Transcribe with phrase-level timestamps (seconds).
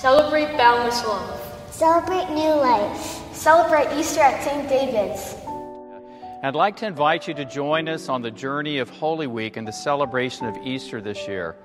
[0.00, 1.58] Celebrate boundless love.
[1.70, 3.20] Celebrate new life.
[3.34, 4.68] Celebrate Easter at St.
[4.68, 5.34] David's.
[6.40, 9.66] I'd like to invite you to join us on the journey of Holy Week and
[9.66, 11.56] the celebration of Easter this year.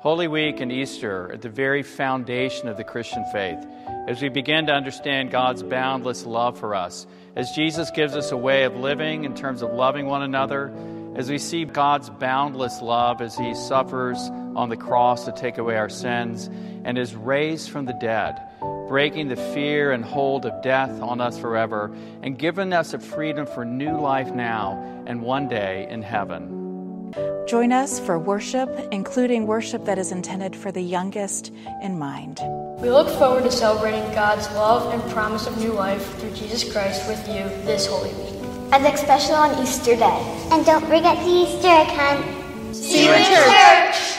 [0.00, 3.62] Holy Week and Easter are at the very foundation of the Christian faith
[4.08, 8.38] as we begin to understand God's boundless love for us, as Jesus gives us a
[8.38, 10.72] way of living in terms of loving one another,
[11.16, 14.18] as we see God's boundless love as He suffers
[14.54, 16.48] on the cross to take away our sins
[16.84, 18.38] and is raised from the dead,
[18.86, 21.90] breaking the fear and hold of death on us forever,
[22.22, 24.72] and giving us a freedom for new life now
[25.06, 27.14] and one day in heaven.
[27.46, 31.50] Join us for worship, including worship that is intended for the youngest
[31.82, 32.40] in mind.
[32.78, 37.08] We look forward to celebrating God's love and promise of new life through Jesus Christ
[37.08, 38.35] with you this Holy Week.
[38.72, 40.48] And especially on Easter Day.
[40.50, 42.74] And don't forget the Easter egg hunt.
[42.74, 44.16] See you in church.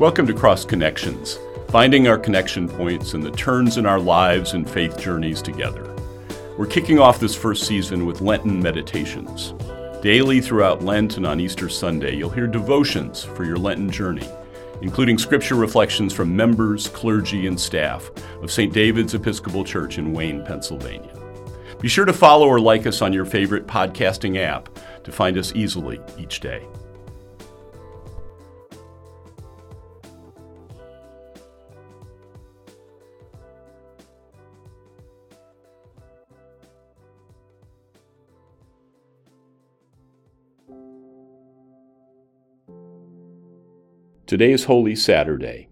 [0.00, 1.38] Welcome to Cross Connections,
[1.68, 5.94] finding our connection points and the turns in our lives and faith journeys together.
[6.58, 9.54] We're kicking off this first season with Lenten meditations.
[10.04, 14.28] Daily throughout Lent and on Easter Sunday, you'll hear devotions for your Lenten journey,
[14.82, 18.10] including scripture reflections from members, clergy, and staff
[18.42, 18.70] of St.
[18.70, 21.10] David's Episcopal Church in Wayne, Pennsylvania.
[21.80, 24.68] Be sure to follow or like us on your favorite podcasting app
[25.04, 26.66] to find us easily each day.
[44.34, 45.68] Today is Holy Saturday.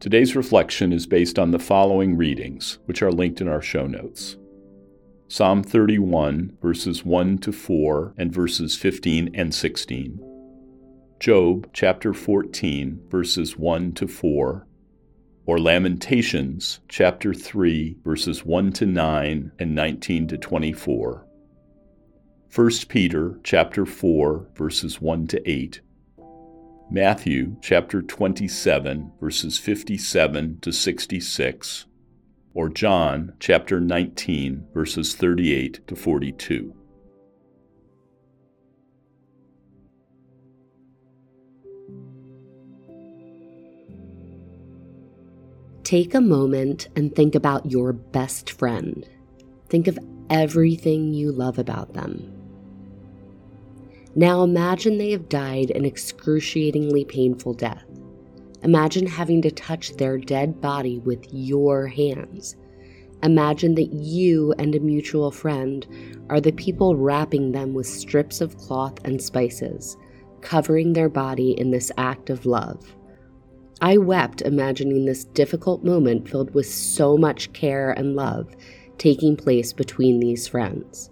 [0.00, 4.38] Today's reflection is based on the following readings, which are linked in our show notes
[5.28, 10.18] Psalm 31, verses 1 to 4, and verses 15 and 16.
[11.20, 14.66] Job chapter 14, verses 1 to 4,
[15.44, 21.26] or Lamentations chapter 3, verses 1 to 9 and 19 to 24.
[22.54, 25.82] 1 Peter chapter 4, verses 1 to 8.
[26.90, 31.86] Matthew chapter 27, verses 57 to 66,
[32.52, 36.74] or John chapter 19, verses 38 to 42.
[45.84, 49.08] Take a moment and think about your best friend.
[49.68, 49.98] Think of
[50.30, 52.33] everything you love about them.
[54.16, 57.84] Now imagine they have died an excruciatingly painful death.
[58.62, 62.54] Imagine having to touch their dead body with your hands.
[63.24, 65.86] Imagine that you and a mutual friend
[66.30, 69.96] are the people wrapping them with strips of cloth and spices,
[70.42, 72.94] covering their body in this act of love.
[73.80, 78.54] I wept imagining this difficult moment filled with so much care and love
[78.96, 81.10] taking place between these friends.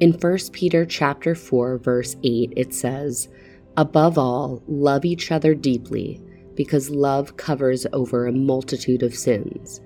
[0.00, 3.28] In 1 Peter chapter 4 verse 8 it says,
[3.76, 6.22] "Above all, love each other deeply,
[6.54, 9.80] because love covers over a multitude of sins."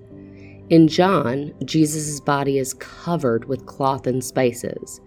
[0.68, 5.00] In John, Jesus' body is covered with cloth and spices.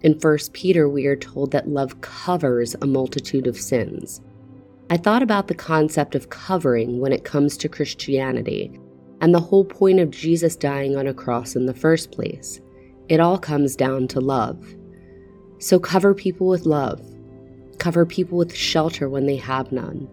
[0.00, 4.22] In 1 Peter, we are told that love covers a multitude of sins.
[4.88, 8.72] I thought about the concept of covering when it comes to Christianity
[9.20, 12.62] and the whole point of Jesus dying on a cross in the first place.
[13.08, 14.64] It all comes down to love.
[15.58, 17.00] So cover people with love.
[17.78, 20.08] Cover people with shelter when they have none.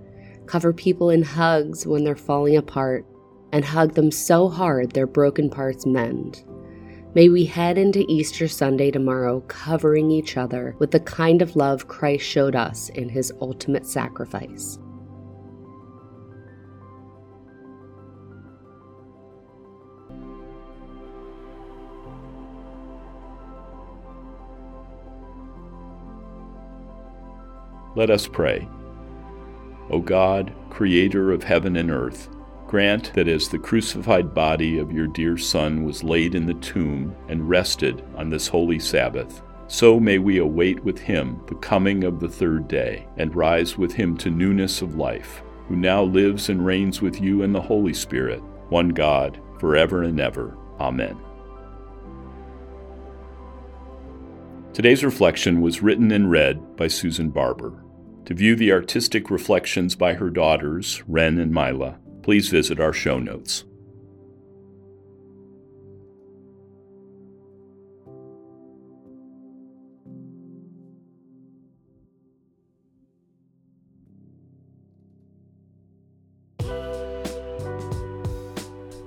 [0.46, 3.06] Cover people in hugs when they're falling apart,
[3.52, 6.44] and hug them so hard their broken parts mend.
[7.16, 11.88] May we head into Easter Sunday tomorrow covering each other with the kind of love
[11.88, 14.78] Christ showed us in his ultimate sacrifice.
[27.96, 28.68] Let us pray.
[29.90, 32.30] O God, creator of heaven and earth,
[32.68, 37.16] grant that as the crucified body of your dear Son was laid in the tomb
[37.30, 42.20] and rested on this holy Sabbath, so may we await with him the coming of
[42.20, 46.66] the third day and rise with him to newness of life, who now lives and
[46.66, 50.58] reigns with you in the Holy Spirit, one God, forever and ever.
[50.80, 51.18] Amen.
[54.74, 57.85] Today's reflection was written and read by Susan Barber.
[58.26, 63.20] To view the artistic reflections by her daughters, Wren and Mila, please visit our show
[63.20, 63.66] notes.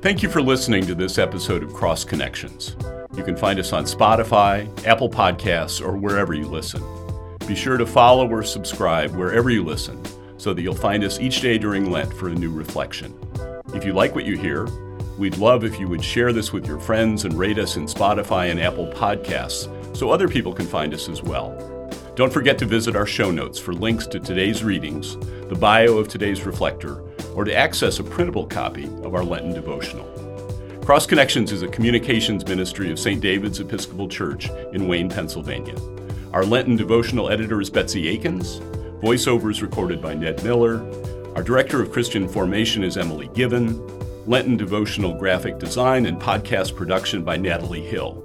[0.01, 2.77] Thank you for listening to this episode of Cross Connections.
[3.17, 6.81] You can find us on Spotify, Apple Podcasts, or wherever you listen.
[7.49, 9.99] Be sure to follow or subscribe wherever you listen
[10.37, 13.19] so that you'll find us each day during Lent for a new reflection.
[13.73, 14.67] If you like what you hear,
[15.17, 18.51] we'd love if you would share this with your friends and rate us in Spotify
[18.51, 21.57] and Apple Podcasts so other people can find us as well.
[22.17, 25.17] Don't forget to visit our show notes for links to today's readings,
[25.49, 27.03] the bio of today's reflector,
[27.35, 30.05] or to access a printable copy of our Lenten devotional.
[30.85, 33.23] Cross Connections is a communications ministry of St.
[33.23, 35.77] David's Episcopal Church in Wayne, Pennsylvania.
[36.33, 38.59] Our Lenten devotional editor is Betsy Aikens.
[39.01, 40.83] Voiceovers recorded by Ned Miller.
[41.35, 43.81] Our director of Christian formation is Emily Given.
[44.27, 48.23] Lenten devotional graphic design and podcast production by Natalee Hill.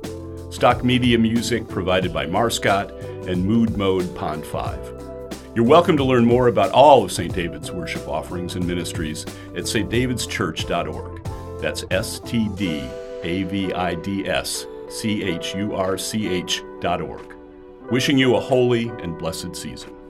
[0.51, 2.91] Stock media music provided by Marscott
[3.25, 5.31] and Mood Mode Pond 5.
[5.55, 7.33] You're welcome to learn more about all of St.
[7.33, 9.23] David's worship offerings and ministries
[9.55, 11.23] at stdavidschurch.org.
[11.61, 12.81] That's S T D
[13.23, 17.32] A V I D S C H U R C H dot org.
[17.93, 20.02] Wishing you a holy and blessed season.